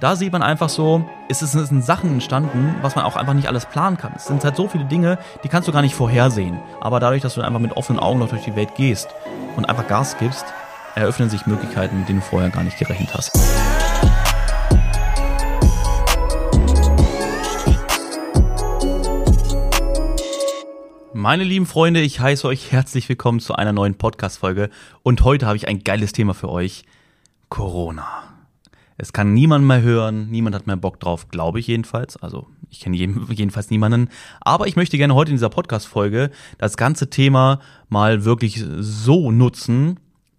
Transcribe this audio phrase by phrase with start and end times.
[0.00, 3.66] da sieht man einfach so, es sind Sachen entstanden, was man auch einfach nicht alles
[3.66, 4.14] planen kann.
[4.16, 6.58] Es sind halt so viele Dinge, die kannst du gar nicht vorhersehen.
[6.80, 9.10] Aber dadurch, dass du einfach mit offenen Augen noch durch die Welt gehst
[9.56, 10.46] und einfach Gas gibst,
[10.94, 13.38] eröffnen sich Möglichkeiten, mit denen du vorher gar nicht gerechnet hast.
[21.12, 24.70] Meine lieben Freunde, ich heiße euch herzlich willkommen zu einer neuen Podcast-Folge
[25.02, 26.84] und heute habe ich ein geiles Thema für euch.
[27.50, 28.19] Corona.
[29.00, 32.18] Es kann niemand mehr hören, niemand hat mehr Bock drauf, glaube ich jedenfalls.
[32.18, 32.96] Also ich kenne
[33.30, 34.10] jedenfalls niemanden.
[34.40, 39.98] Aber ich möchte gerne heute in dieser Podcast-Folge das ganze Thema mal wirklich so nutzen,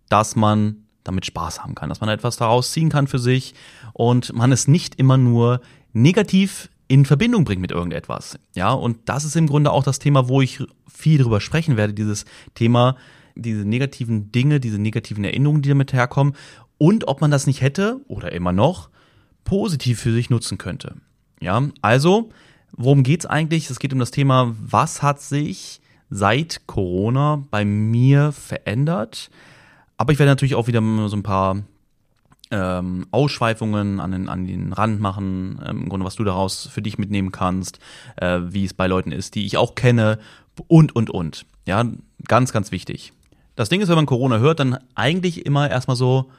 [0.09, 3.55] dass man damit Spaß haben kann, dass man etwas daraus ziehen kann für sich
[3.93, 5.61] und man es nicht immer nur
[5.93, 8.37] negativ in Verbindung bringt mit irgendetwas.
[8.53, 11.93] Ja, und das ist im Grunde auch das Thema, wo ich viel drüber sprechen werde,
[11.93, 12.95] dieses Thema,
[13.33, 16.35] diese negativen Dinge, diese negativen Erinnerungen, die damit herkommen
[16.81, 18.89] und ob man das nicht hätte oder immer noch
[19.43, 20.95] positiv für sich nutzen könnte.
[21.39, 22.31] Ja, also,
[22.71, 23.69] worum geht's eigentlich?
[23.69, 29.29] Es geht um das Thema, was hat sich seit Corona bei mir verändert?
[29.95, 31.61] Aber ich werde natürlich auch wieder so ein paar
[32.49, 36.81] ähm, Ausschweifungen an den, an den Rand machen, ähm, im Grunde, was du daraus für
[36.81, 37.77] dich mitnehmen kannst,
[38.15, 40.17] äh, wie es bei Leuten ist, die ich auch kenne
[40.67, 41.45] und, und, und.
[41.67, 41.85] Ja,
[42.27, 43.13] ganz, ganz wichtig.
[43.55, 46.31] Das Ding ist, wenn man Corona hört, dann eigentlich immer erstmal so,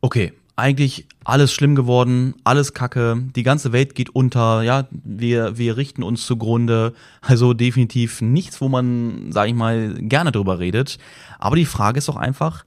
[0.00, 5.76] okay, eigentlich alles schlimm geworden, alles Kacke, die ganze Welt geht unter, ja, wir, wir
[5.76, 6.92] richten uns zugrunde.
[7.20, 10.98] Also definitiv nichts, wo man, sag ich mal, gerne drüber redet.
[11.38, 12.64] Aber die Frage ist doch einfach,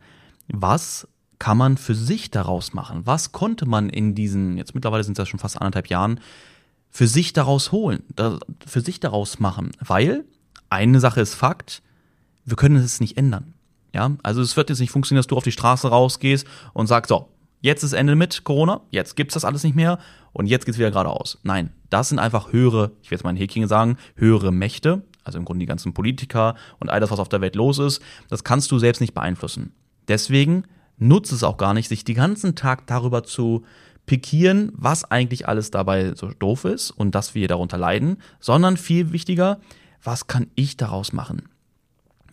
[0.47, 1.07] was
[1.39, 3.01] kann man für sich daraus machen?
[3.05, 6.19] Was konnte man in diesen, jetzt mittlerweile sind es ja schon fast anderthalb Jahren,
[6.89, 8.03] für sich daraus holen,
[8.65, 9.71] für sich daraus machen?
[9.79, 10.23] Weil
[10.69, 11.81] eine Sache ist Fakt,
[12.45, 13.53] wir können es nicht ändern.
[13.93, 17.09] Ja, also es wird jetzt nicht funktionieren, dass du auf die Straße rausgehst und sagst,
[17.09, 17.29] so,
[17.61, 19.99] jetzt ist Ende mit Corona, jetzt gibt's das alles nicht mehr
[20.31, 21.37] und jetzt geht's wieder geradeaus.
[21.43, 25.37] Nein, das sind einfach höhere, ich werde jetzt mal in Häkchen sagen, höhere Mächte, also
[25.37, 28.43] im Grunde die ganzen Politiker und all das, was auf der Welt los ist, das
[28.43, 29.73] kannst du selbst nicht beeinflussen.
[30.07, 30.63] Deswegen
[30.97, 33.63] nutze es auch gar nicht, sich den ganzen Tag darüber zu
[34.05, 39.13] pikieren, was eigentlich alles dabei so doof ist und dass wir darunter leiden, sondern viel
[39.13, 39.59] wichtiger,
[40.03, 41.47] was kann ich daraus machen?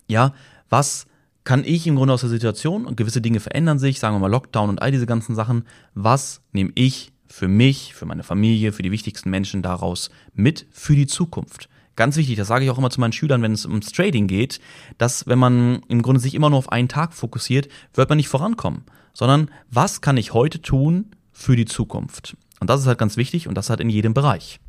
[0.07, 0.33] Ja,
[0.69, 1.05] was
[1.43, 4.31] kann ich im Grunde aus der Situation und gewisse Dinge verändern sich, sagen wir mal
[4.31, 5.65] Lockdown und all diese ganzen Sachen,
[5.95, 10.95] was nehme ich für mich, für meine Familie, für die wichtigsten Menschen daraus mit für
[10.95, 11.69] die Zukunft?
[11.95, 14.59] Ganz wichtig, das sage ich auch immer zu meinen Schülern, wenn es ums Trading geht,
[14.97, 18.29] dass wenn man im Grunde sich immer nur auf einen Tag fokussiert, wird man nicht
[18.29, 22.37] vorankommen, sondern was kann ich heute tun für die Zukunft?
[22.59, 24.59] Und das ist halt ganz wichtig und das halt in jedem Bereich.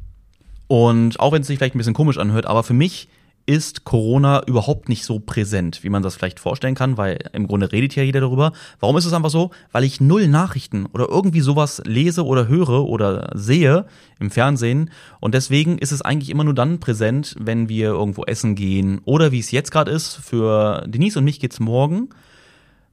[0.67, 3.09] Und auch wenn es sich vielleicht ein bisschen komisch anhört, aber für mich
[3.47, 7.73] ist Corona überhaupt nicht so präsent, wie man das vielleicht vorstellen kann, weil im Grunde
[7.73, 8.53] redet ja jeder darüber.
[8.81, 9.51] Warum ist es einfach so?
[9.73, 13.87] Weil ich null Nachrichten oder irgendwie sowas lese oder höre oder sehe
[14.21, 18.55] im Fernsehen und deswegen ist es eigentlich immer nur dann präsent, wenn wir irgendwo essen
[18.55, 22.09] gehen oder wie es jetzt gerade ist, für Denise und mich geht's morgen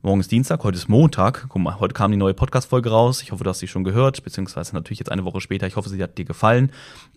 [0.02, 1.48] Morgen ist Dienstag, heute ist Montag.
[1.50, 3.22] Guck mal, heute kam die neue Podcast-Folge raus.
[3.22, 5.68] Ich hoffe, du hast sie schon gehört, beziehungsweise natürlich jetzt eine Woche später.
[5.68, 6.72] Ich hoffe, sie hat dir gefallen.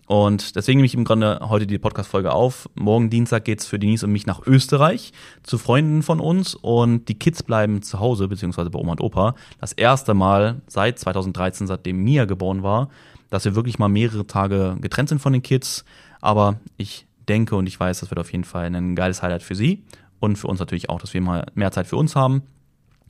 [0.05, 2.69] Und deswegen nehme ich im Grunde heute die Podcast-Folge auf.
[2.75, 5.13] Morgen Dienstag geht's für Denise und mich nach Österreich
[5.43, 9.35] zu Freunden von uns und die Kids bleiben zu Hause, beziehungsweise bei Oma und Opa.
[9.61, 12.89] Das erste Mal seit 2013, seitdem Mia geboren war,
[13.29, 15.85] dass wir wirklich mal mehrere Tage getrennt sind von den Kids.
[16.19, 19.55] Aber ich denke und ich weiß, das wird auf jeden Fall ein geiles Highlight für
[19.55, 19.83] sie
[20.19, 22.43] und für uns natürlich auch, dass wir mal mehr Zeit für uns haben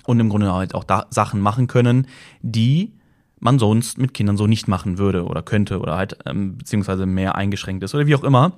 [0.06, 2.08] und im Grunde halt auch da Sachen machen können,
[2.42, 2.94] die
[3.40, 7.36] man sonst mit Kindern so nicht machen würde oder könnte oder halt ähm, beziehungsweise mehr
[7.36, 8.54] eingeschränkt ist oder wie auch immer.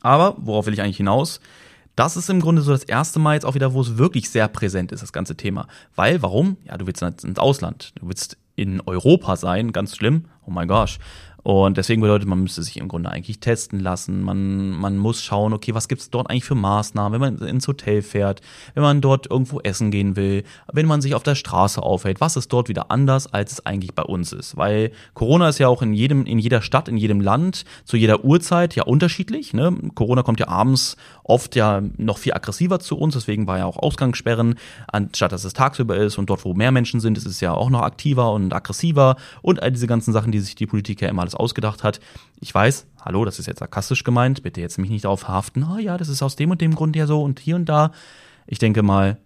[0.00, 1.40] Aber worauf will ich eigentlich hinaus?
[1.96, 4.48] Das ist im Grunde so das erste Mal jetzt auch wieder, wo es wirklich sehr
[4.48, 5.66] präsent ist, das ganze Thema.
[5.94, 6.58] Weil, warum?
[6.64, 7.92] Ja, du willst ins Ausland.
[7.96, 10.26] Du willst in Europa sein, ganz schlimm.
[10.46, 10.98] Oh mein gosh.
[11.46, 14.20] Und deswegen bedeutet, man müsste sich im Grunde eigentlich testen lassen.
[14.24, 18.02] Man, man muss schauen, okay, was gibt's dort eigentlich für Maßnahmen, wenn man ins Hotel
[18.02, 18.40] fährt,
[18.74, 20.42] wenn man dort irgendwo essen gehen will,
[20.72, 22.20] wenn man sich auf der Straße aufhält.
[22.20, 24.56] Was ist dort wieder anders, als es eigentlich bei uns ist?
[24.56, 28.24] Weil Corona ist ja auch in jedem, in jeder Stadt, in jedem Land, zu jeder
[28.24, 29.54] Uhrzeit ja unterschiedlich.
[29.54, 29.72] Ne?
[29.94, 33.76] Corona kommt ja abends oft ja noch viel aggressiver zu uns, deswegen war ja auch
[33.76, 34.56] Ausgangssperren,
[34.88, 37.70] anstatt dass es tagsüber ist und dort, wo mehr Menschen sind, ist es ja auch
[37.70, 41.35] noch aktiver und aggressiver und all diese ganzen Sachen, die sich die Politiker immer alles
[41.36, 42.00] ausgedacht hat.
[42.40, 45.74] Ich weiß, hallo, das ist jetzt sarkastisch gemeint, bitte jetzt mich nicht darauf verhaften, ah
[45.76, 47.92] oh ja, das ist aus dem und dem Grund ja so und hier und da.
[48.46, 49.18] Ich denke mal,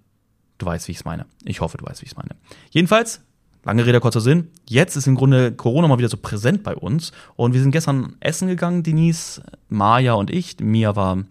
[0.59, 1.27] du weißt, wie ich es meine.
[1.45, 2.31] Ich hoffe, du weißt, wie ich es meine.
[2.71, 3.23] Jedenfalls,
[3.65, 4.49] lange Rede, kurzer Sinn.
[4.69, 7.13] Jetzt ist im Grunde Corona mal wieder so präsent bei uns.
[7.37, 10.59] Und wir sind gestern essen gegangen, Denise, Maja und ich.
[10.61, 11.25] Mia war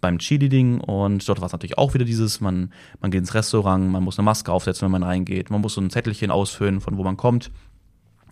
[0.00, 3.90] beim Chili-Ding und dort war es natürlich auch wieder dieses, man, man geht ins Restaurant,
[3.90, 6.96] man muss eine Maske aufsetzen, wenn man reingeht, man muss so ein Zettelchen ausfüllen, von
[6.96, 7.50] wo man kommt.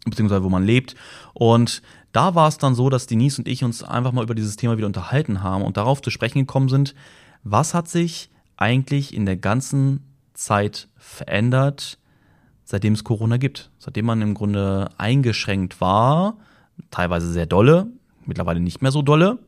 [0.05, 0.95] Beziehungsweise wo man lebt.
[1.33, 4.57] Und da war es dann so, dass Denise und ich uns einfach mal über dieses
[4.57, 6.95] Thema wieder unterhalten haben und darauf zu sprechen gekommen sind,
[7.43, 10.01] was hat sich eigentlich in der ganzen
[10.33, 11.99] Zeit verändert,
[12.65, 13.71] seitdem es Corona gibt.
[13.79, 16.39] Seitdem man im Grunde eingeschränkt war,
[16.91, 17.89] teilweise sehr dolle,
[18.25, 19.39] mittlerweile nicht mehr so dolle,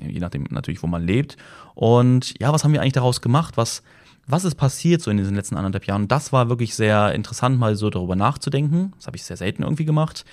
[0.00, 1.36] je nachdem natürlich, wo man lebt.
[1.74, 3.56] Und ja, was haben wir eigentlich daraus gemacht?
[3.56, 3.82] Was,
[4.28, 6.06] was ist passiert so in diesen letzten anderthalb Jahren?
[6.06, 8.92] Das war wirklich sehr interessant, mal so darüber nachzudenken.
[8.96, 10.24] Das habe ich sehr selten irgendwie gemacht,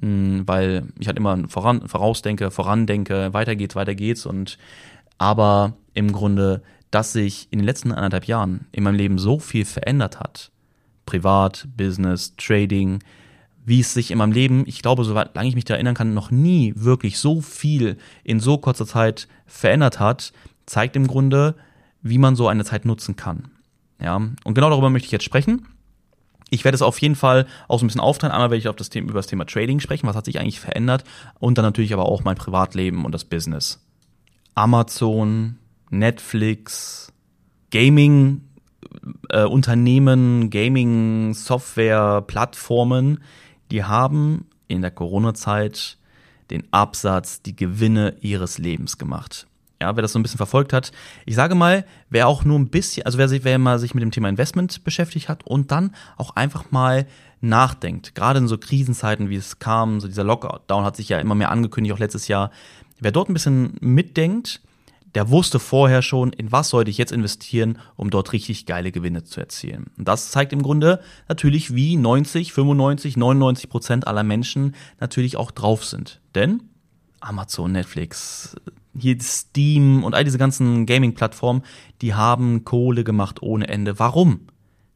[0.00, 4.24] mm, weil ich halt immer voran, vorausdenke, vorandenke, weiter geht's, weiter geht's.
[4.24, 4.56] Und
[5.18, 6.62] aber im Grunde,
[6.92, 10.52] dass sich in den letzten anderthalb Jahren in meinem Leben so viel verändert hat,
[11.04, 13.02] privat, Business, Trading,
[13.64, 16.14] wie es sich in meinem Leben, ich glaube, soweit lange ich mich da erinnern kann,
[16.14, 20.32] noch nie wirklich so viel in so kurzer Zeit verändert hat,
[20.66, 21.56] zeigt im Grunde,
[22.02, 23.50] wie man so eine Zeit nutzen kann.
[24.00, 25.66] Ja, und genau darüber möchte ich jetzt sprechen.
[26.48, 28.32] Ich werde es auf jeden Fall auch so ein bisschen aufteilen.
[28.32, 30.58] Einmal werde ich auf das Thema, über das Thema Trading sprechen, was hat sich eigentlich
[30.58, 31.04] verändert
[31.38, 33.86] und dann natürlich aber auch mein Privatleben und das Business.
[34.54, 35.58] Amazon,
[35.90, 37.12] Netflix,
[37.70, 38.42] Gaming,
[39.28, 43.20] äh, Unternehmen, Gaming, Software, Plattformen,
[43.70, 45.98] die haben in der Corona-Zeit
[46.50, 49.46] den Absatz, die Gewinne ihres Lebens gemacht.
[49.80, 50.92] Ja, wer das so ein bisschen verfolgt hat,
[51.24, 54.02] ich sage mal, wer auch nur ein bisschen, also wer sich, wer mal sich mit
[54.02, 57.06] dem Thema Investment beschäftigt hat und dann auch einfach mal
[57.40, 61.34] nachdenkt, gerade in so Krisenzeiten, wie es kam, so dieser Lockdown hat sich ja immer
[61.34, 62.50] mehr angekündigt, auch letztes Jahr,
[62.98, 64.60] wer dort ein bisschen mitdenkt,
[65.14, 69.24] der wusste vorher schon, in was sollte ich jetzt investieren, um dort richtig geile Gewinne
[69.24, 69.86] zu erzielen.
[69.98, 75.50] Und das zeigt im Grunde natürlich, wie 90, 95, 99 Prozent aller Menschen natürlich auch
[75.50, 76.20] drauf sind.
[76.34, 76.62] Denn
[77.20, 78.54] Amazon, Netflix,
[78.98, 81.62] hier Steam und all diese ganzen Gaming-Plattformen,
[82.02, 83.98] die haben Kohle gemacht ohne Ende.
[83.98, 84.40] Warum?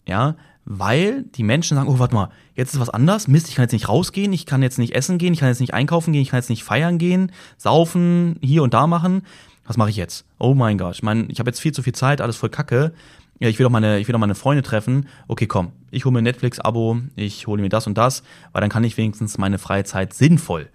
[0.07, 3.65] Ja, weil die Menschen sagen, oh, warte mal, jetzt ist was anders, Mist, ich kann
[3.65, 6.23] jetzt nicht rausgehen, ich kann jetzt nicht essen gehen, ich kann jetzt nicht einkaufen gehen,
[6.23, 9.23] ich kann jetzt nicht feiern gehen, saufen, hier und da machen
[9.65, 10.27] was mache ich jetzt?
[10.39, 12.93] Oh mein Gott, ich meine, ich habe jetzt viel zu viel Zeit, alles voll Kacke.
[13.41, 15.09] Ja, ich will doch meine, ich will doch meine Freunde treffen.
[15.27, 18.85] Okay, komm, ich hole mir Netflix-Abo, ich hole mir das und das, weil dann kann
[18.85, 20.69] ich wenigstens meine freie Zeit sinnvoll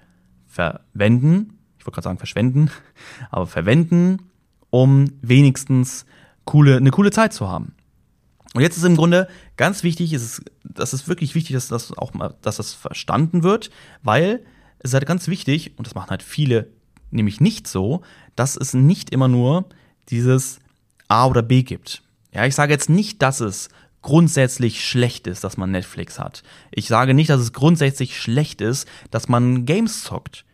[0.47, 1.58] verwenden.
[1.89, 2.69] Wollte gerade sagen verschwenden,
[3.31, 4.29] aber verwenden,
[4.69, 6.05] um wenigstens
[6.45, 7.73] coole, eine coole Zeit zu haben.
[8.53, 9.27] Und jetzt ist im Grunde
[9.57, 13.41] ganz wichtig, ist es, das ist wirklich wichtig, dass das auch mal, dass das verstanden
[13.41, 13.71] wird,
[14.03, 14.45] weil
[14.77, 16.67] es ist halt ganz wichtig, und das machen halt viele
[17.09, 18.01] nämlich nicht so,
[18.35, 19.65] dass es nicht immer nur
[20.09, 20.59] dieses
[21.07, 22.03] A oder B gibt.
[22.31, 23.69] Ja, ich sage jetzt nicht, dass es
[24.03, 26.43] grundsätzlich schlecht ist, dass man Netflix hat.
[26.69, 30.45] Ich sage nicht, dass es grundsätzlich schlecht ist, dass man Games zockt.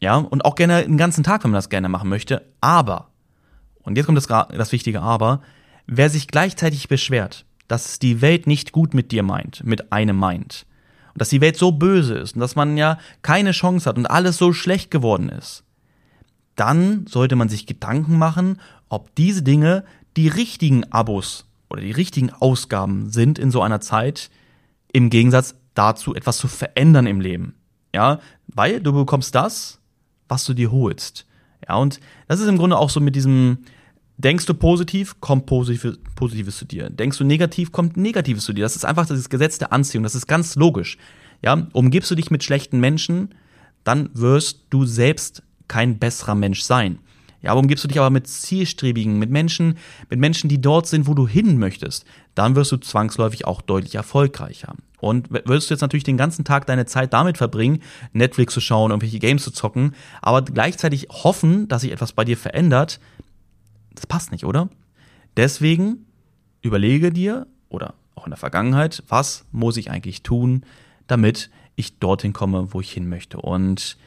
[0.00, 2.46] Ja, und auch gerne den ganzen Tag, wenn man das gerne machen möchte.
[2.60, 3.08] Aber,
[3.82, 5.40] und jetzt kommt das, das wichtige Aber,
[5.86, 10.66] wer sich gleichzeitig beschwert, dass die Welt nicht gut mit dir meint, mit einem meint,
[11.14, 14.04] und dass die Welt so böse ist und dass man ja keine Chance hat und
[14.06, 15.64] alles so schlecht geworden ist,
[16.56, 18.60] dann sollte man sich Gedanken machen,
[18.90, 19.84] ob diese Dinge
[20.16, 24.30] die richtigen Abos oder die richtigen Ausgaben sind in so einer Zeit,
[24.92, 27.54] im Gegensatz dazu etwas zu verändern im Leben.
[27.94, 29.75] Ja, weil du bekommst das,
[30.28, 31.26] was du dir holst.
[31.68, 33.58] Ja, und das ist im Grunde auch so mit diesem,
[34.18, 36.90] denkst du positiv, kommt Positives, zu dir.
[36.90, 38.62] Denkst du negativ, kommt Negatives zu dir.
[38.62, 40.04] Das ist einfach das Gesetz der Anziehung.
[40.04, 40.98] Das ist ganz logisch.
[41.42, 43.34] Ja, umgibst du dich mit schlechten Menschen,
[43.84, 46.98] dann wirst du selbst kein besserer Mensch sein.
[47.46, 49.78] Ja, warum gibst du dich aber mit Zielstrebigen, mit Menschen,
[50.10, 52.04] mit Menschen, die dort sind, wo du hin möchtest?
[52.34, 54.74] Dann wirst du zwangsläufig auch deutlich erfolgreicher.
[54.98, 58.90] Und wirst du jetzt natürlich den ganzen Tag deine Zeit damit verbringen, Netflix zu schauen,
[58.90, 62.98] irgendwelche Games zu zocken, aber gleichzeitig hoffen, dass sich etwas bei dir verändert,
[63.94, 64.68] das passt nicht, oder?
[65.36, 66.04] Deswegen
[66.62, 70.64] überlege dir oder auch in der Vergangenheit, was muss ich eigentlich tun,
[71.06, 73.38] damit ich dorthin komme, wo ich hin möchte.
[73.38, 73.98] Und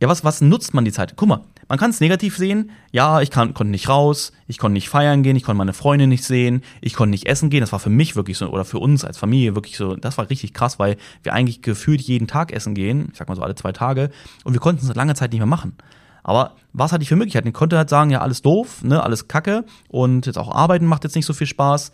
[0.00, 1.12] ja, was, was nutzt man die Zeit?
[1.14, 2.72] Guck mal, man kann es negativ sehen.
[2.90, 6.08] Ja, ich kann, konnte nicht raus, ich konnte nicht feiern gehen, ich konnte meine Freunde
[6.08, 7.60] nicht sehen, ich konnte nicht essen gehen.
[7.60, 10.28] Das war für mich wirklich so, oder für uns als Familie wirklich so, das war
[10.28, 13.54] richtig krass, weil wir eigentlich gefühlt jeden Tag essen gehen, ich sag mal so alle
[13.54, 14.10] zwei Tage,
[14.42, 15.76] und wir konnten es lange Zeit nicht mehr machen.
[16.24, 17.46] Aber was hatte ich für Möglichkeiten?
[17.46, 21.04] Ich konnte halt sagen, ja, alles doof, ne, alles kacke und jetzt auch arbeiten macht
[21.04, 21.92] jetzt nicht so viel Spaß.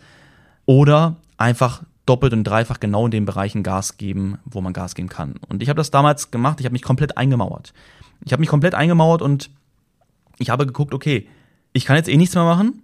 [0.65, 5.07] Oder einfach doppelt und dreifach genau in den Bereichen Gas geben, wo man Gas geben
[5.07, 5.35] kann.
[5.47, 7.73] Und ich habe das damals gemacht, ich habe mich komplett eingemauert.
[8.25, 9.51] Ich habe mich komplett eingemauert und
[10.39, 11.27] ich habe geguckt, okay,
[11.73, 12.81] ich kann jetzt eh nichts mehr machen.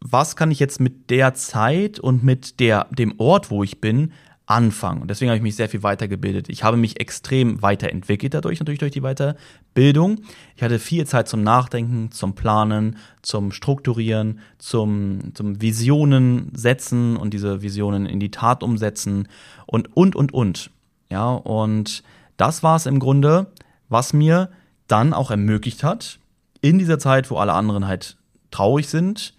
[0.00, 4.12] Was kann ich jetzt mit der Zeit und mit der, dem Ort, wo ich bin,
[4.44, 5.02] anfangen?
[5.02, 6.48] Und deswegen habe ich mich sehr viel weitergebildet.
[6.48, 10.20] Ich habe mich extrem weiterentwickelt dadurch, natürlich durch die Weiterbildung.
[10.54, 17.32] Ich hatte viel Zeit zum Nachdenken, zum Planen, zum Strukturieren, zum, zum Visionen setzen und
[17.32, 19.28] diese Visionen in die Tat umsetzen
[19.66, 20.70] und, und, und, und.
[21.10, 22.02] Ja, und
[22.36, 23.50] das war es im Grunde,
[23.88, 24.50] was mir
[24.88, 26.18] dann auch ermöglicht hat,
[26.68, 28.16] in dieser Zeit, wo alle anderen halt
[28.50, 29.34] traurig sind,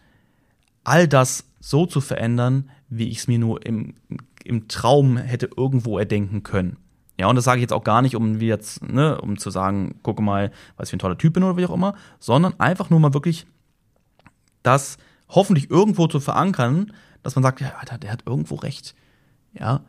[0.84, 3.96] all das so zu verändern, wie ich es mir nur im,
[4.43, 6.77] im Traum hätte irgendwo erdenken können.
[7.19, 9.50] Ja, und das sage ich jetzt auch gar nicht, um wie jetzt, ne, um zu
[9.50, 12.60] sagen, gucke mal, was ich für ein toller Typ bin oder wie auch immer, sondern
[12.60, 13.48] einfach nur mal wirklich
[14.62, 16.93] das hoffentlich irgendwo zu verankern,
[17.24, 18.96] dass man sagt, ja, Alter, der hat irgendwo recht.
[19.53, 19.81] Ja,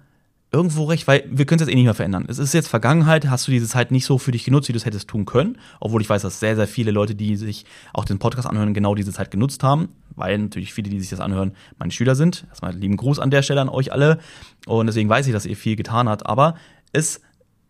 [0.50, 2.24] irgendwo recht, weil wir können es jetzt eh nicht mehr verändern.
[2.28, 4.78] Es ist jetzt Vergangenheit, hast du diese Zeit nicht so für dich genutzt, wie du
[4.78, 8.04] es hättest tun können, obwohl ich weiß, dass sehr, sehr viele Leute, die sich auch
[8.04, 11.52] den Podcast anhören, genau diese Zeit genutzt haben, weil natürlich viele, die sich das anhören,
[11.78, 12.46] meine Schüler sind.
[12.48, 14.18] Erstmal lieben Gruß an der Stelle an euch alle
[14.66, 16.54] und deswegen weiß ich, dass ihr viel getan habt, aber
[16.92, 17.20] es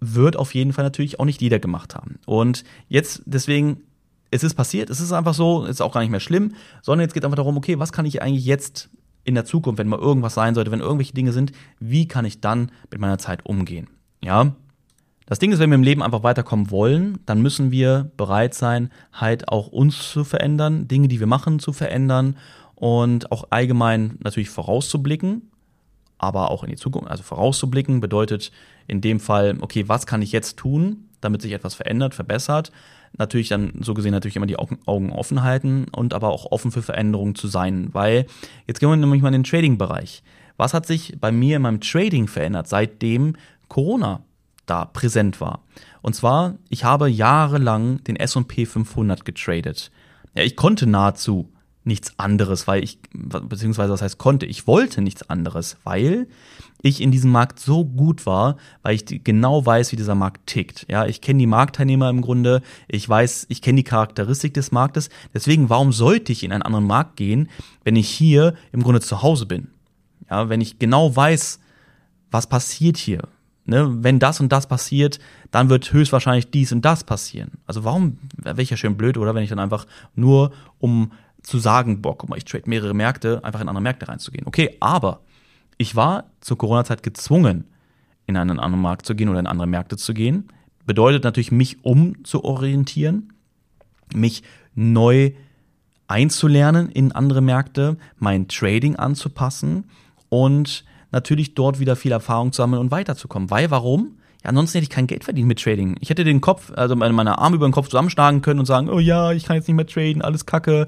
[0.00, 2.20] wird auf jeden Fall natürlich auch nicht jeder gemacht haben.
[2.26, 3.82] Und jetzt deswegen
[4.30, 7.14] es ist passiert, es ist einfach so, ist auch gar nicht mehr schlimm, sondern jetzt
[7.14, 8.90] geht einfach darum, okay, was kann ich eigentlich jetzt
[9.28, 12.40] in der Zukunft, wenn mal irgendwas sein sollte, wenn irgendwelche Dinge sind, wie kann ich
[12.40, 13.88] dann mit meiner Zeit umgehen?
[14.22, 14.56] Ja.
[15.26, 18.90] Das Ding ist, wenn wir im Leben einfach weiterkommen wollen, dann müssen wir bereit sein,
[19.12, 22.38] halt auch uns zu verändern, Dinge, die wir machen, zu verändern
[22.74, 25.50] und auch allgemein natürlich vorauszublicken,
[26.16, 28.50] aber auch in die Zukunft, also vorauszublicken bedeutet
[28.86, 32.72] in dem Fall, okay, was kann ich jetzt tun, damit sich etwas verändert, verbessert,
[33.16, 36.82] natürlich dann so gesehen natürlich immer die Augen offen halten und aber auch offen für
[36.82, 38.26] Veränderungen zu sein, weil
[38.66, 40.22] jetzt gehen wir nämlich mal in den Trading-Bereich.
[40.56, 43.36] Was hat sich bei mir in meinem Trading verändert, seitdem
[43.68, 44.22] Corona
[44.66, 45.62] da präsent war?
[46.02, 49.90] Und zwar, ich habe jahrelang den S&P 500 getradet.
[50.34, 51.52] Ja, ich konnte nahezu
[51.84, 56.28] nichts anderes, weil ich, beziehungsweise was heißt konnte, ich wollte nichts anderes, weil
[56.82, 60.86] ich in diesem Markt so gut war, weil ich genau weiß, wie dieser Markt tickt.
[60.88, 65.10] Ja, ich kenne die Marktteilnehmer im Grunde, ich weiß, ich kenne die Charakteristik des Marktes.
[65.34, 67.48] Deswegen, warum sollte ich in einen anderen Markt gehen,
[67.84, 69.68] wenn ich hier im Grunde zu Hause bin?
[70.30, 71.58] Ja, wenn ich genau weiß,
[72.30, 73.22] was passiert hier.
[73.64, 75.18] Ne, wenn das und das passiert,
[75.50, 77.50] dann wird höchstwahrscheinlich dies und das passieren.
[77.66, 81.58] Also warum wäre ich ja schön blöd, oder wenn ich dann einfach nur um zu
[81.58, 84.46] sagen, boah, guck mal, ich trade mehrere Märkte, einfach in andere Märkte reinzugehen.
[84.46, 85.20] Okay, aber
[85.78, 87.64] ich war zur Corona-Zeit gezwungen,
[88.26, 90.48] in einen anderen Markt zu gehen oder in andere Märkte zu gehen.
[90.84, 93.32] Bedeutet natürlich, mich umzuorientieren,
[94.12, 94.42] mich
[94.74, 95.32] neu
[96.08, 99.84] einzulernen in andere Märkte, mein Trading anzupassen
[100.28, 103.50] und natürlich dort wieder viel Erfahrung zu sammeln und weiterzukommen.
[103.50, 104.18] Weil warum?
[104.42, 105.96] Ja, ansonsten hätte ich kein Geld verdient mit Trading.
[106.00, 108.98] Ich hätte den Kopf, also meine Arme über den Kopf zusammenschlagen können und sagen, oh
[108.98, 110.86] ja, ich kann jetzt nicht mehr traden, alles kacke.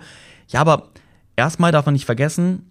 [0.48, 0.88] Ja, aber
[1.36, 2.69] erstmal darf man nicht vergessen,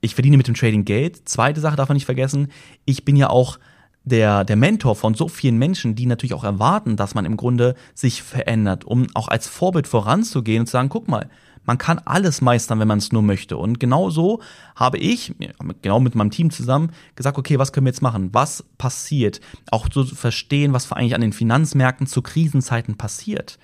[0.00, 1.28] ich verdiene mit dem Trading Geld.
[1.28, 2.48] Zweite Sache darf man nicht vergessen,
[2.84, 3.58] ich bin ja auch
[4.04, 7.74] der, der Mentor von so vielen Menschen, die natürlich auch erwarten, dass man im Grunde
[7.94, 11.28] sich verändert, um auch als Vorbild voranzugehen und zu sagen, guck mal,
[11.64, 13.56] man kann alles meistern, wenn man es nur möchte.
[13.58, 14.40] Und genau so
[14.74, 15.34] habe ich,
[15.82, 18.30] genau mit meinem Team zusammen, gesagt, okay, was können wir jetzt machen?
[18.32, 19.40] Was passiert?
[19.70, 23.58] Auch zu verstehen, was eigentlich an den Finanzmärkten zu Krisenzeiten passiert.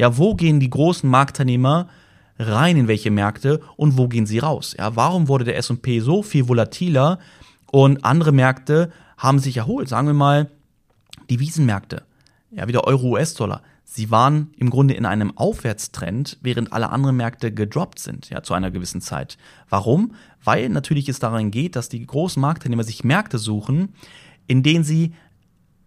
[0.00, 1.88] Ja, wo gehen die großen Marktteilnehmer
[2.38, 4.74] rein in welche Märkte und wo gehen sie raus?
[4.78, 7.18] Ja, warum wurde der S&P so viel volatiler
[7.70, 9.88] und andere Märkte haben sich erholt?
[9.88, 10.50] Sagen wir mal
[11.30, 12.02] die Wiesenmärkte,
[12.50, 13.62] ja, wie der Euro-US-Dollar.
[13.84, 18.54] Sie waren im Grunde in einem Aufwärtstrend, während alle anderen Märkte gedroppt sind, ja, zu
[18.54, 19.36] einer gewissen Zeit.
[19.68, 20.14] Warum?
[20.42, 23.94] Weil natürlich es daran geht, dass die großen Marktteilnehmer sich Märkte suchen,
[24.46, 25.12] in denen sie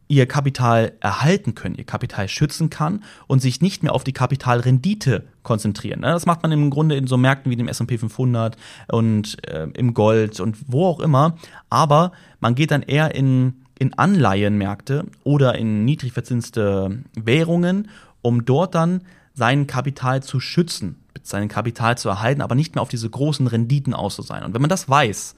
[0.07, 5.24] ihr Kapital erhalten können, ihr Kapital schützen kann und sich nicht mehr auf die Kapitalrendite
[5.43, 6.01] konzentrieren.
[6.01, 6.07] Ne?
[6.07, 8.55] Das macht man im Grunde in so Märkten wie dem S&P 500
[8.89, 11.38] und äh, im Gold und wo auch immer.
[11.69, 17.89] Aber man geht dann eher in, in Anleihenmärkte oder in niedrig verzinste Währungen,
[18.21, 19.01] um dort dann
[19.33, 23.93] sein Kapital zu schützen, sein Kapital zu erhalten, aber nicht mehr auf diese großen Renditen
[23.93, 24.19] aus.
[24.19, 25.35] Und wenn man das weiß,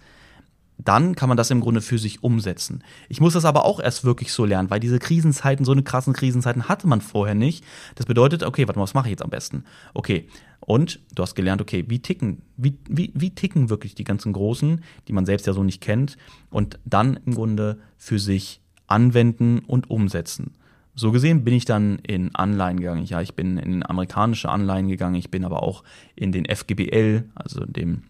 [0.77, 2.83] dann kann man das im Grunde für sich umsetzen.
[3.09, 6.13] Ich muss das aber auch erst wirklich so lernen, weil diese Krisenzeiten, so eine krassen
[6.13, 7.63] Krisenzeiten hatte man vorher nicht.
[7.95, 9.63] Das bedeutet, okay, warte mal, was mache ich jetzt am besten?
[9.93, 10.27] Okay,
[10.59, 14.83] und du hast gelernt, okay, wie ticken, wie, wie, wie ticken wirklich die ganzen Großen,
[15.07, 16.17] die man selbst ja so nicht kennt,
[16.49, 20.53] und dann im Grunde für sich anwenden und umsetzen.
[20.93, 23.05] So gesehen bin ich dann in Anleihen gegangen.
[23.05, 25.83] Ja, ich bin in amerikanische Anleihen gegangen, ich bin aber auch
[26.15, 28.03] in den FGBL, also dem,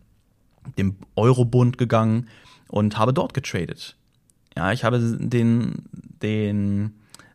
[0.78, 2.28] dem Eurobund gegangen
[2.68, 3.96] und habe dort getradet.
[4.56, 5.84] Ja, ich habe den,
[6.22, 6.94] den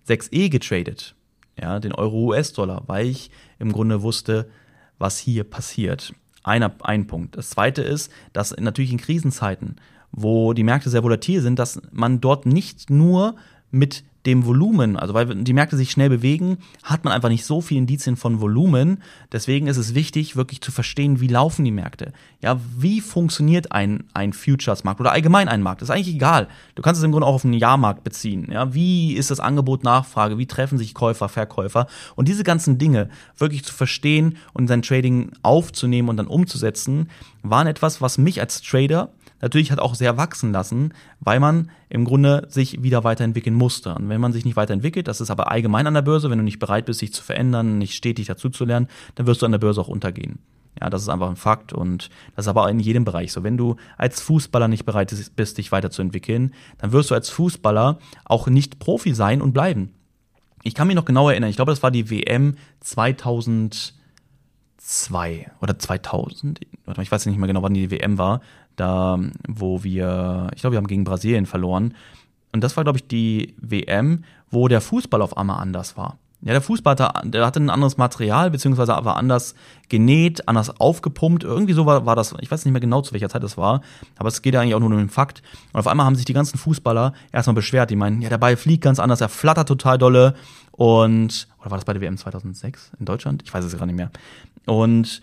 [0.08, 1.14] 6E getradet,
[1.60, 4.50] ja, den Euro-US-Dollar, weil ich im Grunde wusste,
[4.98, 6.14] was hier passiert.
[6.42, 7.36] Einer, ein Punkt.
[7.36, 9.76] Das zweite ist, dass natürlich in Krisenzeiten,
[10.10, 13.36] wo die Märkte sehr volatil sind, dass man dort nicht nur
[13.70, 17.60] mit dem Volumen, also weil die Märkte sich schnell bewegen, hat man einfach nicht so
[17.60, 19.02] viele Indizien von Volumen.
[19.32, 22.12] Deswegen ist es wichtig, wirklich zu verstehen, wie laufen die Märkte.
[22.40, 25.82] Ja, wie funktioniert ein, ein Futures-Markt oder allgemein ein Markt?
[25.82, 26.48] Das ist eigentlich egal.
[26.76, 28.48] Du kannst es im Grunde auch auf einen Jahrmarkt beziehen.
[28.50, 30.38] Ja, wie ist das Angebot, Nachfrage?
[30.38, 31.88] Wie treffen sich Käufer, Verkäufer?
[32.14, 37.08] Und diese ganzen Dinge wirklich zu verstehen und sein Trading aufzunehmen und dann umzusetzen,
[37.42, 39.10] waren etwas, was mich als Trader
[39.42, 43.94] natürlich hat auch sehr wachsen lassen, weil man im Grunde sich wieder weiterentwickeln musste.
[43.94, 46.44] Und wenn man sich nicht weiterentwickelt, das ist aber allgemein an der Börse, wenn du
[46.44, 49.52] nicht bereit bist, sich zu verändern, nicht stetig dazu zu lernen, dann wirst du an
[49.52, 50.38] der Börse auch untergehen.
[50.80, 53.44] Ja, das ist einfach ein Fakt und das ist aber in jedem Bereich so.
[53.44, 58.46] Wenn du als Fußballer nicht bereit bist, dich weiterzuentwickeln, dann wirst du als Fußballer auch
[58.46, 59.92] nicht Profi sein und bleiben.
[60.62, 66.60] Ich kann mich noch genau erinnern, ich glaube, das war die WM 2002 oder 2000,
[67.00, 68.40] ich weiß nicht mehr genau, wann die WM war
[68.76, 71.94] da wo wir, ich glaube, wir haben gegen Brasilien verloren.
[72.52, 76.18] Und das war, glaube ich, die WM, wo der Fußball auf einmal anders war.
[76.44, 79.54] Ja, der Fußball hatte, der hatte ein anderes Material, beziehungsweise war anders
[79.88, 81.44] genäht, anders aufgepumpt.
[81.44, 83.80] Irgendwie so war, war das, ich weiß nicht mehr genau, zu welcher Zeit das war,
[84.18, 85.40] aber es geht ja eigentlich auch nur um den Fakt.
[85.72, 87.90] Und auf einmal haben sich die ganzen Fußballer erstmal beschwert.
[87.90, 90.34] Die meinen, ja, der Ball fliegt ganz anders, er flattert total dolle.
[90.72, 93.44] Und, oder war das bei der WM 2006 in Deutschland?
[93.44, 94.10] Ich weiß es gerade nicht mehr.
[94.66, 95.22] Und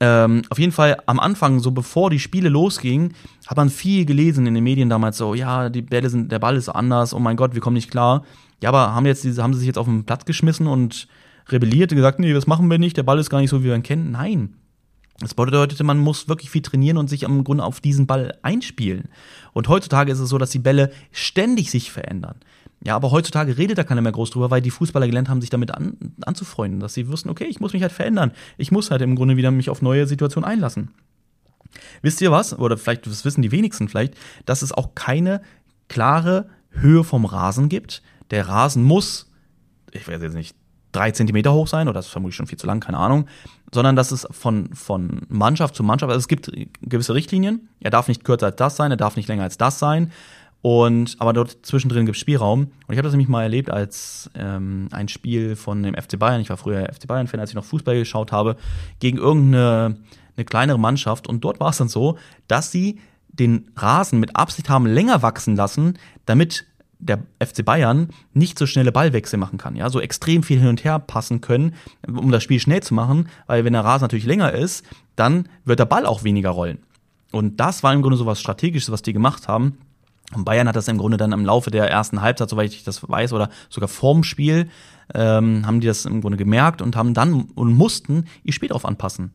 [0.00, 3.14] ähm, auf jeden Fall am Anfang, so bevor die Spiele losgingen,
[3.46, 6.56] hat man viel gelesen in den Medien damals so, ja, die Bälle sind, der Ball
[6.56, 8.24] ist anders, oh mein Gott, wir kommen nicht klar.
[8.62, 11.06] Ja, aber haben jetzt haben sie sich jetzt auf den Platz geschmissen und
[11.48, 13.68] rebelliert und gesagt, nee, das machen wir nicht, der Ball ist gar nicht so, wie
[13.68, 14.10] wir ihn kennen.
[14.10, 14.54] Nein.
[15.18, 19.10] Das bedeutete, man muss wirklich viel trainieren und sich im Grunde auf diesen Ball einspielen.
[19.52, 22.36] Und heutzutage ist es so, dass die Bälle ständig sich verändern.
[22.82, 25.50] Ja, aber heutzutage redet da keiner mehr groß drüber, weil die Fußballer gelernt haben, sich
[25.50, 28.32] damit an, anzufreunden, dass sie wussten, okay, ich muss mich halt verändern.
[28.56, 30.90] Ich muss halt im Grunde wieder mich auf neue Situationen einlassen.
[32.00, 32.58] Wisst ihr was?
[32.58, 34.14] Oder vielleicht, das wissen die wenigsten vielleicht,
[34.46, 35.42] dass es auch keine
[35.88, 38.02] klare Höhe vom Rasen gibt.
[38.30, 39.30] Der Rasen muss,
[39.92, 40.56] ich weiß jetzt nicht,
[40.92, 43.26] drei Zentimeter hoch sein, oder das ist vermutlich schon viel zu lang, keine Ahnung,
[43.72, 46.50] sondern dass es von, von Mannschaft zu Mannschaft, also es gibt
[46.82, 47.68] gewisse Richtlinien.
[47.80, 50.10] Er darf nicht kürzer als das sein, er darf nicht länger als das sein.
[50.62, 52.62] Und aber dort zwischendrin gibt es Spielraum.
[52.86, 56.40] Und ich habe das nämlich mal erlebt als ähm, ein Spiel von dem FC Bayern.
[56.40, 58.56] Ich war früher FC Bayern-Fan, als ich noch Fußball geschaut habe,
[58.98, 59.96] gegen irgendeine
[60.36, 61.26] eine kleinere Mannschaft.
[61.26, 65.56] Und dort war es dann so, dass sie den Rasen mit Absicht haben länger wachsen
[65.56, 66.66] lassen, damit
[66.98, 70.84] der FC Bayern nicht so schnelle Ballwechsel machen kann, ja, so extrem viel hin und
[70.84, 71.74] her passen können,
[72.06, 74.84] um das Spiel schnell zu machen, weil wenn der Rasen natürlich länger ist,
[75.16, 76.78] dann wird der Ball auch weniger rollen.
[77.32, 79.78] Und das war im Grunde so was Strategisches, was die gemacht haben.
[80.34, 83.08] Und Bayern hat das im Grunde dann im Laufe der ersten Halbzeit, soweit ich das
[83.08, 84.68] weiß, oder sogar vorm Spiel,
[85.12, 88.84] ähm, haben die das im Grunde gemerkt und haben dann und mussten ihr Spiel darauf
[88.84, 89.32] anpassen.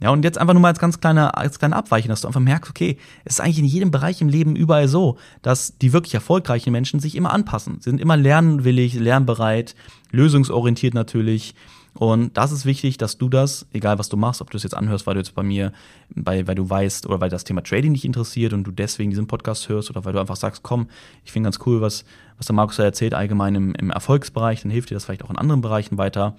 [0.00, 2.40] Ja, und jetzt einfach nur mal als ganz kleine, als kleine Abweichung, dass du einfach
[2.40, 6.14] merkst, okay, es ist eigentlich in jedem Bereich im Leben überall so, dass die wirklich
[6.14, 7.76] erfolgreichen Menschen sich immer anpassen.
[7.80, 9.76] Sie sind immer lernwillig, lernbereit,
[10.10, 11.54] lösungsorientiert natürlich
[11.96, 14.74] und das ist wichtig, dass du das, egal was du machst, ob du es jetzt
[14.74, 15.72] anhörst, weil du jetzt bei mir,
[16.08, 19.28] weil, weil du weißt oder weil das Thema Trading dich interessiert und du deswegen diesen
[19.28, 20.88] Podcast hörst oder weil du einfach sagst, komm,
[21.24, 22.04] ich finde ganz cool, was,
[22.36, 25.30] was der Markus da erzählt, allgemein im, im Erfolgsbereich, dann hilft dir das vielleicht auch
[25.30, 26.36] in anderen Bereichen weiter.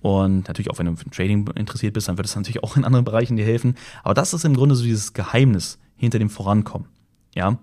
[0.00, 2.84] Und natürlich auch, wenn du für Trading interessiert bist, dann wird es natürlich auch in
[2.84, 3.76] anderen Bereichen dir helfen.
[4.02, 6.88] Aber das ist im Grunde so dieses Geheimnis hinter dem Vorankommen.
[7.34, 7.58] Ja.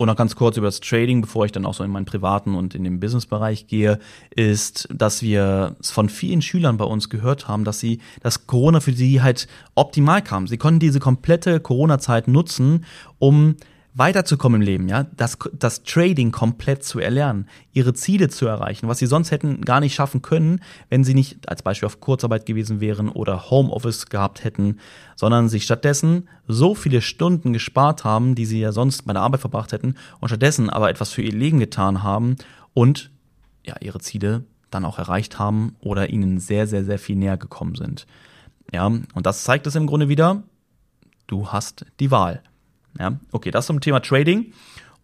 [0.00, 2.54] Und noch ganz kurz über das Trading, bevor ich dann auch so in meinen privaten
[2.54, 3.98] und in den Businessbereich gehe,
[4.34, 8.94] ist, dass wir von vielen Schülern bei uns gehört haben, dass sie, dass Corona für
[8.94, 10.46] sie halt optimal kam.
[10.46, 12.86] Sie konnten diese komplette Corona-Zeit nutzen,
[13.18, 13.56] um
[13.94, 18.98] weiterzukommen im Leben, ja, das, das Trading komplett zu erlernen, ihre Ziele zu erreichen, was
[18.98, 22.80] sie sonst hätten gar nicht schaffen können, wenn sie nicht als Beispiel auf Kurzarbeit gewesen
[22.80, 24.78] wären oder Homeoffice gehabt hätten,
[25.16, 29.40] sondern sich stattdessen so viele Stunden gespart haben, die sie ja sonst bei der Arbeit
[29.40, 32.36] verbracht hätten und stattdessen aber etwas für ihr Leben getan haben
[32.74, 33.10] und
[33.64, 37.74] ja, ihre Ziele dann auch erreicht haben oder ihnen sehr, sehr, sehr viel näher gekommen
[37.74, 38.06] sind.
[38.72, 40.44] Ja, und das zeigt es im Grunde wieder,
[41.26, 42.42] du hast die Wahl.
[42.98, 44.52] Ja, okay, das zum Thema Trading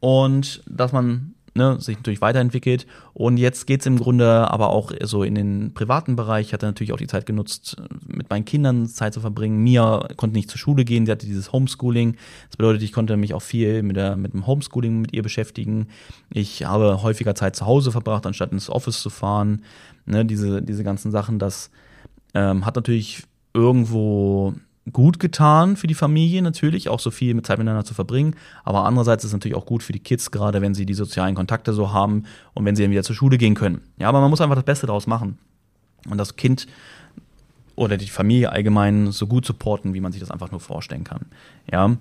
[0.01, 2.87] und dass man ne, sich natürlich weiterentwickelt.
[3.15, 6.49] Und jetzt geht's im Grunde aber auch so in den privaten Bereich.
[6.49, 9.63] Ich hatte natürlich auch die Zeit genutzt, mit meinen Kindern Zeit zu verbringen.
[9.63, 12.17] Mia konnte nicht zur Schule gehen, sie hatte dieses Homeschooling.
[12.49, 15.89] Das bedeutet, ich konnte mich auch viel mit, der, mit dem Homeschooling mit ihr beschäftigen.
[16.33, 19.63] Ich habe häufiger Zeit zu Hause verbracht, anstatt ins Office zu fahren.
[20.05, 21.71] Ne, diese, diese ganzen Sachen, das
[22.35, 24.55] ähm, hat natürlich irgendwo
[24.93, 28.37] gut getan für die Familie natürlich, auch so viel mit Zeit miteinander zu verbringen.
[28.65, 31.35] Aber andererseits ist es natürlich auch gut für die Kids, gerade wenn sie die sozialen
[31.35, 33.81] Kontakte so haben und wenn sie dann wieder zur Schule gehen können.
[33.99, 35.39] Ja, aber man muss einfach das Beste daraus machen.
[36.09, 36.67] Und das Kind
[37.75, 41.27] oder die Familie allgemein so gut supporten, wie man sich das einfach nur vorstellen kann.
[41.71, 41.97] Ja.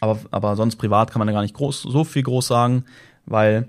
[0.00, 2.84] Aber, aber sonst privat kann man da gar nicht groß, so viel groß sagen,
[3.26, 3.68] weil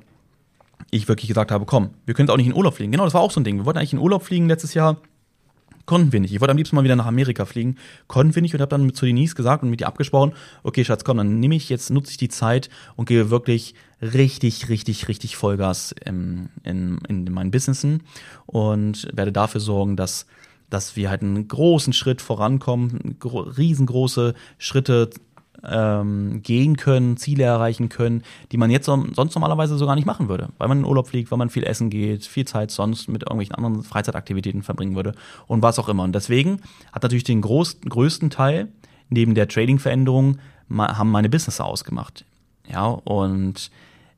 [0.89, 2.91] ich wirklich gesagt habe, komm, wir können auch nicht in Urlaub fliegen.
[2.91, 3.57] Genau, das war auch so ein Ding.
[3.57, 4.97] Wir wollten eigentlich in Urlaub fliegen letztes Jahr.
[5.85, 6.33] Konnten wir nicht.
[6.33, 7.77] Ich wollte am liebsten mal wieder nach Amerika fliegen.
[8.07, 11.03] Konnten wir nicht und habe dann zu Denise gesagt und mit ihr abgesprochen, okay, Schatz,
[11.03, 15.35] komm, dann nehme ich jetzt, nutze ich die Zeit und gebe wirklich richtig, richtig, richtig
[15.35, 18.03] Vollgas in, in, in meinen Businessen
[18.45, 20.25] und werde dafür sorgen, dass,
[20.69, 25.09] dass wir halt einen großen Schritt vorankommen, riesengroße Schritte
[25.67, 30.29] ähm, gehen können, Ziele erreichen können, die man jetzt sonst normalerweise so gar nicht machen
[30.29, 33.23] würde, weil man in Urlaub fliegt, weil man viel essen geht, viel Zeit sonst mit
[33.23, 35.13] irgendwelchen anderen Freizeitaktivitäten verbringen würde
[35.47, 36.03] und was auch immer.
[36.03, 36.61] Und deswegen
[36.91, 38.69] hat natürlich den groß, größten Teil
[39.09, 40.37] neben der Trading-Veränderung
[40.69, 42.25] haben meine Business ausgemacht.
[42.67, 43.71] Ja, und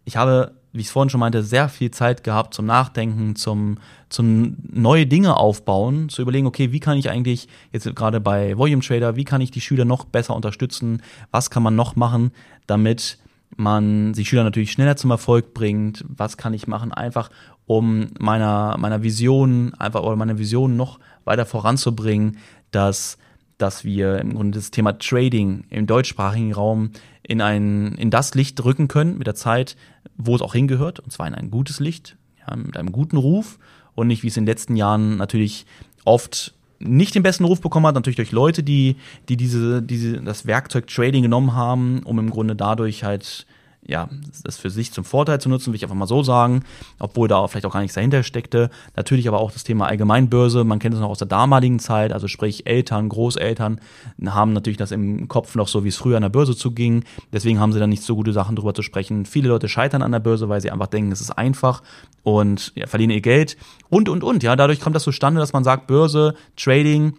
[0.05, 3.77] ich habe wie ich es vorhin schon meinte, sehr viel Zeit gehabt zum Nachdenken, zum,
[4.09, 8.81] zum neue Dinge aufbauen, zu überlegen, okay, wie kann ich eigentlich jetzt gerade bei Volume
[8.81, 12.31] Trader, wie kann ich die Schüler noch besser unterstützen, was kann man noch machen,
[12.65, 13.19] damit
[13.55, 17.29] man die Schüler natürlich schneller zum Erfolg bringt, was kann ich machen, einfach
[17.67, 22.37] um meiner, meiner Vision, einfach oder meine Vision noch weiter voranzubringen,
[22.71, 23.17] dass
[23.57, 28.63] dass wir im Grunde das Thema Trading im deutschsprachigen Raum in ein, in das Licht
[28.63, 29.75] rücken können mit der Zeit,
[30.17, 33.59] wo es auch hingehört, und zwar in ein gutes Licht, ja, mit einem guten Ruf
[33.95, 35.65] und nicht, wie es in den letzten Jahren natürlich
[36.05, 38.97] oft nicht den besten Ruf bekommen hat, natürlich durch Leute, die,
[39.29, 43.45] die diese, diese, das Werkzeug Trading genommen haben, um im Grunde dadurch halt
[43.85, 44.09] ja,
[44.43, 46.63] das für sich zum Vorteil zu nutzen, will ich einfach mal so sagen,
[46.99, 48.69] obwohl da vielleicht auch gar nichts dahinter steckte.
[48.95, 52.27] Natürlich aber auch das Thema Allgemeinbörse, man kennt es noch aus der damaligen Zeit, also
[52.27, 53.79] sprich Eltern, Großeltern
[54.25, 57.03] haben natürlich das im Kopf noch so, wie es früher an der Börse zuging.
[57.31, 59.25] Deswegen haben sie dann nicht so gute Sachen drüber zu sprechen.
[59.25, 61.83] Viele Leute scheitern an der Börse, weil sie einfach denken, es ist einfach
[62.23, 63.57] und ja, verlieren ihr Geld
[63.89, 64.43] und, und, und.
[64.43, 67.13] Ja, dadurch kommt das zustande, dass man sagt, Börse, Trading,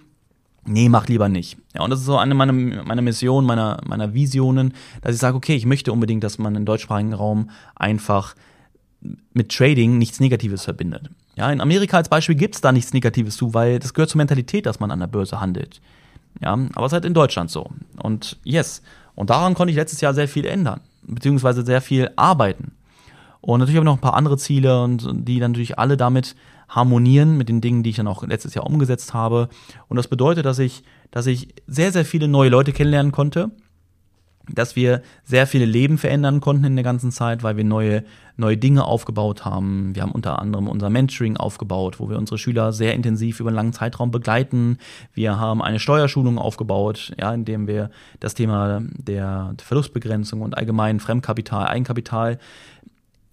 [0.66, 1.56] nee, mach lieber nicht.
[1.74, 5.36] Ja, und das ist so eine meiner, meiner Missionen, meiner, meiner Visionen, dass ich sage,
[5.36, 8.34] okay, ich möchte unbedingt, dass man im deutschsprachigen Raum einfach
[9.32, 11.10] mit Trading nichts Negatives verbindet.
[11.36, 14.66] Ja, in Amerika als Beispiel gibt's da nichts Negatives zu, weil das gehört zur Mentalität,
[14.66, 15.80] dass man an der Börse handelt.
[16.40, 17.70] Ja, aber es ist halt in Deutschland so.
[18.02, 18.82] Und yes.
[19.14, 22.72] Und daran konnte ich letztes Jahr sehr viel ändern, beziehungsweise sehr viel arbeiten.
[23.40, 26.34] Und natürlich habe ich noch ein paar andere Ziele und die natürlich alle damit
[26.74, 29.48] harmonieren mit den Dingen, die ich dann auch letztes Jahr umgesetzt habe.
[29.88, 33.50] Und das bedeutet, dass ich, dass ich sehr, sehr viele neue Leute kennenlernen konnte,
[34.52, 38.04] dass wir sehr viele Leben verändern konnten in der ganzen Zeit, weil wir neue,
[38.36, 39.94] neue Dinge aufgebaut haben.
[39.94, 43.56] Wir haben unter anderem unser Mentoring aufgebaut, wo wir unsere Schüler sehr intensiv über einen
[43.56, 44.78] langen Zeitraum begleiten.
[45.14, 51.66] Wir haben eine Steuerschulung aufgebaut, ja, indem wir das Thema der Verlustbegrenzung und allgemein Fremdkapital,
[51.66, 52.38] Eigenkapital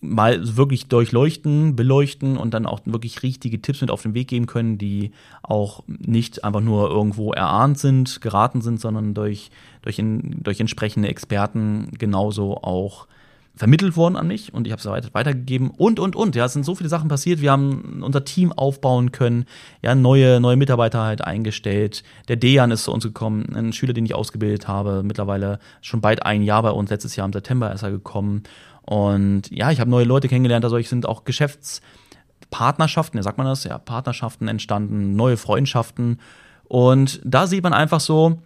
[0.02, 4.48] mal wirklich durchleuchten, beleuchten und dann auch wirklich richtige Tipps mit auf den Weg geben
[4.48, 5.12] können, die
[5.44, 9.52] auch nicht einfach nur irgendwo erahnt sind, geraten sind, sondern durch,
[9.84, 13.08] durch, in, durch entsprechende Experten genauso auch
[13.56, 14.54] vermittelt worden an mich.
[14.54, 15.70] Und ich habe es weitergegeben.
[15.70, 16.36] Und und und.
[16.36, 17.42] Ja es sind so viele Sachen passiert.
[17.42, 19.46] Wir haben unser Team aufbauen können.
[19.82, 22.04] Ja neue neue Mitarbeiter halt eingestellt.
[22.28, 23.54] Der Dejan ist zu uns gekommen.
[23.56, 26.90] Ein Schüler den ich ausgebildet habe mittlerweile schon bald ein Jahr bei uns.
[26.90, 28.44] Letztes Jahr im September ist er gekommen
[28.86, 33.48] und ja, ich habe neue Leute kennengelernt, also ich sind auch Geschäftspartnerschaften, ja, sagt man
[33.48, 33.63] das?
[33.63, 36.20] Ja, Partnerschaften entstanden, neue Freundschaften.
[36.63, 38.39] Und da sieht man einfach so,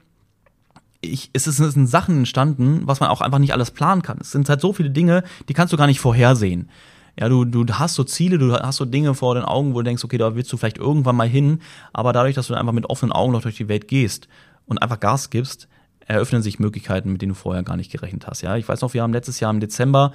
[1.02, 4.18] ich, es sind Sachen entstanden, was man auch einfach nicht alles planen kann.
[4.20, 6.70] Es sind halt so viele Dinge, die kannst du gar nicht vorhersehen.
[7.18, 9.84] Ja, du, du hast so Ziele, du hast so Dinge vor den Augen, wo du
[9.84, 11.62] denkst, okay, da willst du vielleicht irgendwann mal hin,
[11.94, 14.28] aber dadurch, dass du einfach mit offenen Augen noch durch die Welt gehst
[14.66, 15.70] und einfach Gas gibst,
[16.06, 18.42] eröffnen sich Möglichkeiten, mit denen du vorher gar nicht gerechnet hast.
[18.42, 20.12] Ja, ich weiß noch, wir haben letztes Jahr im Dezember,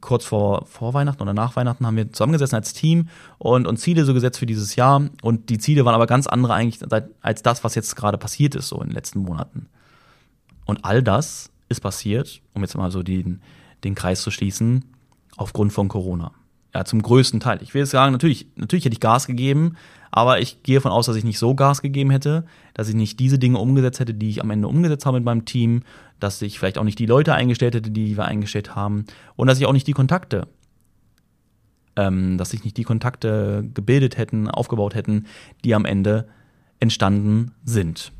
[0.00, 4.04] kurz vor, vor Weihnachten oder nach Weihnachten, haben wir zusammengesessen als Team und, und Ziele
[4.04, 5.08] so gesetzt für dieses Jahr.
[5.22, 6.80] Und die Ziele waren aber ganz andere eigentlich
[7.20, 9.66] als das, was jetzt gerade passiert ist, so in den letzten Monaten.
[10.64, 13.40] Und all das ist passiert, um jetzt mal so den,
[13.82, 14.84] den Kreis zu schließen,
[15.36, 16.32] aufgrund von Corona.
[16.74, 17.60] Ja, zum größten Teil.
[17.62, 19.76] Ich will jetzt sagen, natürlich, natürlich hätte ich Gas gegeben,
[20.16, 23.18] aber ich gehe davon aus, dass ich nicht so Gas gegeben hätte, dass ich nicht
[23.18, 25.82] diese Dinge umgesetzt hätte, die ich am Ende umgesetzt habe mit meinem Team,
[26.20, 29.58] dass ich vielleicht auch nicht die Leute eingestellt hätte, die wir eingestellt haben und dass
[29.58, 30.46] ich auch nicht die Kontakte,
[31.96, 35.26] ähm, dass sich nicht die Kontakte gebildet hätten, aufgebaut hätten,
[35.64, 36.28] die am Ende
[36.78, 38.12] entstanden sind.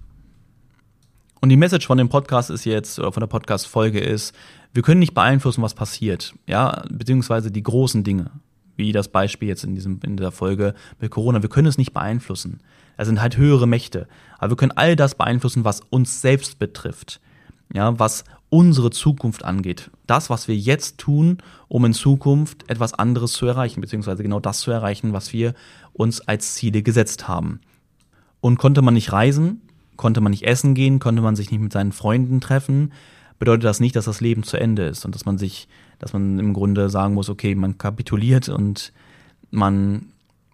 [1.40, 4.34] Und die Message von dem Podcast ist jetzt, oder von der Podcast-Folge ist,
[4.72, 8.32] wir können nicht beeinflussen, was passiert, ja, beziehungsweise die großen Dinge
[8.76, 11.42] wie das Beispiel jetzt in, diesem, in dieser Folge mit Corona.
[11.42, 12.60] Wir können es nicht beeinflussen.
[12.96, 14.06] Es sind halt höhere Mächte.
[14.38, 17.20] Aber wir können all das beeinflussen, was uns selbst betrifft.
[17.72, 19.90] Ja, was unsere Zukunft angeht.
[20.06, 24.60] Das, was wir jetzt tun, um in Zukunft etwas anderes zu erreichen, beziehungsweise genau das
[24.60, 25.54] zu erreichen, was wir
[25.92, 27.60] uns als Ziele gesetzt haben.
[28.40, 29.62] Und konnte man nicht reisen,
[29.96, 32.92] konnte man nicht essen gehen, konnte man sich nicht mit seinen Freunden treffen,
[33.38, 35.68] bedeutet das nicht, dass das Leben zu Ende ist und dass man sich,
[35.98, 38.92] dass man im Grunde sagen muss, okay, man kapituliert und
[39.50, 40.06] man,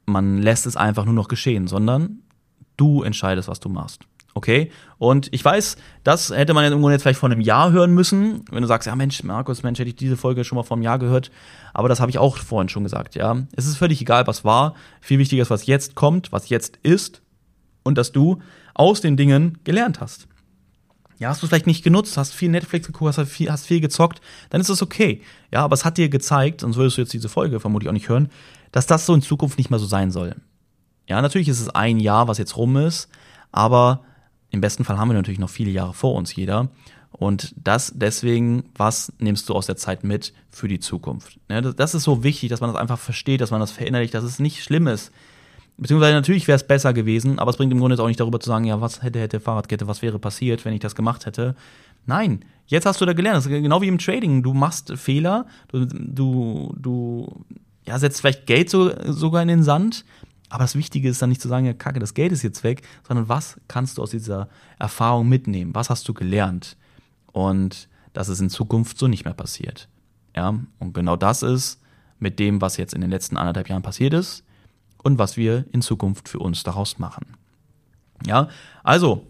[0.07, 2.21] man lässt es einfach nur noch geschehen, sondern
[2.77, 4.05] du entscheidest, was du machst.
[4.35, 4.71] Okay?
[4.99, 8.45] Und ich weiß, das hätte man im Grunde jetzt vielleicht vor einem Jahr hören müssen.
[8.51, 10.85] Wenn du sagst, ja Mensch, Markus, Mensch, hätte ich diese Folge schon mal vor einem
[10.85, 11.31] Jahr gehört.
[11.75, 13.37] Aber das habe ich auch vorhin schon gesagt, ja.
[13.57, 14.75] Es ist völlig egal, was war.
[15.01, 17.23] Viel wichtiger ist, was jetzt kommt, was jetzt ist.
[17.83, 18.41] Und dass du
[18.75, 20.29] aus den Dingen gelernt hast.
[21.21, 24.23] Ja, hast du vielleicht nicht genutzt, hast viel Netflix geguckt, hast viel, hast viel gezockt,
[24.49, 25.21] dann ist das okay.
[25.53, 28.09] Ja, aber es hat dir gezeigt, sonst würdest du jetzt diese Folge vermutlich auch nicht
[28.09, 28.31] hören,
[28.73, 30.35] dass das so in Zukunft nicht mehr so sein soll.
[31.07, 33.09] Ja, natürlich ist es ein Jahr, was jetzt rum ist,
[33.53, 34.03] aber
[34.51, 36.71] im besten Fall haben wir natürlich noch viele Jahre vor uns, jeder.
[37.11, 41.39] Und das deswegen, was nimmst du aus der Zeit mit für die Zukunft?
[41.51, 44.25] Ja, das ist so wichtig, dass man das einfach versteht, dass man das verinnerlicht, dass
[44.25, 45.13] es nicht schlimm ist.
[45.81, 48.39] Beziehungsweise natürlich wäre es besser gewesen, aber es bringt im Grunde jetzt auch nicht darüber
[48.39, 51.57] zu sagen, ja, was hätte, hätte Fahrradkette, was wäre passiert, wenn ich das gemacht hätte.
[52.05, 53.39] Nein, jetzt hast du da gelernt.
[53.39, 54.43] Das ist genau wie im Trading.
[54.43, 57.45] Du machst Fehler, du, du, du
[57.87, 60.05] ja, setzt vielleicht Geld so, sogar in den Sand,
[60.51, 62.83] aber das Wichtige ist dann nicht zu sagen, ja, kacke, das Geld ist jetzt weg,
[63.09, 65.75] sondern was kannst du aus dieser Erfahrung mitnehmen?
[65.75, 66.77] Was hast du gelernt?
[67.33, 69.89] Und dass es in Zukunft so nicht mehr passiert.
[70.37, 71.81] Ja, und genau das ist
[72.19, 74.45] mit dem, was jetzt in den letzten anderthalb Jahren passiert ist
[75.03, 77.37] und was wir in Zukunft für uns daraus machen.
[78.27, 78.49] Ja,
[78.83, 79.27] also,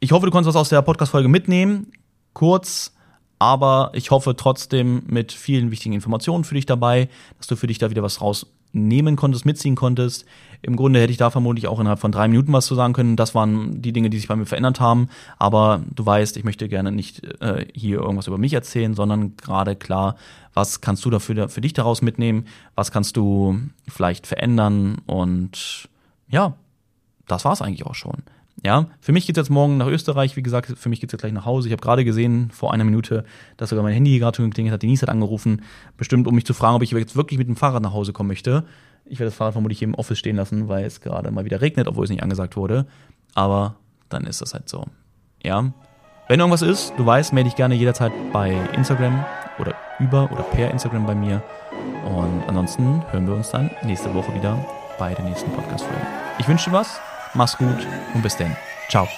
[0.00, 1.92] ich hoffe, du konntest was aus der Podcast-Folge mitnehmen.
[2.32, 2.94] Kurz,
[3.38, 7.78] aber ich hoffe trotzdem mit vielen wichtigen Informationen für dich dabei, dass du für dich
[7.78, 10.24] da wieder was raus nehmen konntest, mitziehen konntest.
[10.62, 13.16] Im Grunde hätte ich da vermutlich auch innerhalb von drei Minuten was zu sagen können.
[13.16, 15.08] Das waren die Dinge, die sich bei mir verändert haben.
[15.38, 19.74] Aber du weißt, ich möchte gerne nicht äh, hier irgendwas über mich erzählen, sondern gerade
[19.74, 20.14] klar,
[20.54, 22.46] was kannst du dafür für dich daraus mitnehmen?
[22.76, 24.98] Was kannst du vielleicht verändern?
[25.06, 25.88] Und
[26.28, 26.54] ja,
[27.26, 28.22] das war es eigentlich auch schon.
[28.64, 30.36] Ja, für mich geht's jetzt morgen nach Österreich.
[30.36, 31.66] Wie gesagt, für mich geht's jetzt gleich nach Hause.
[31.66, 33.24] Ich habe gerade gesehen, vor einer Minute,
[33.56, 34.82] dass sogar mein Handy gerade schon geklingelt hat.
[34.82, 35.62] Denise hat angerufen,
[35.96, 38.28] bestimmt, um mich zu fragen, ob ich jetzt wirklich mit dem Fahrrad nach Hause kommen
[38.28, 38.64] möchte.
[39.04, 41.60] Ich werde das Fahrrad vermutlich hier im Office stehen lassen, weil es gerade mal wieder
[41.60, 42.86] regnet, obwohl es nicht angesagt wurde.
[43.34, 43.76] Aber
[44.08, 44.86] dann ist das halt so.
[45.42, 45.72] Ja.
[46.28, 49.24] Wenn irgendwas ist, du weißt, melde dich gerne jederzeit bei Instagram
[49.58, 51.42] oder über oder per Instagram bei mir.
[52.04, 54.64] Und ansonsten hören wir uns dann nächste Woche wieder
[54.98, 56.06] bei der nächsten Podcast-Folge.
[56.38, 57.00] Ich wünsche dir was.
[57.34, 58.56] Mach's gut und bis dann.
[58.88, 59.08] Ciao.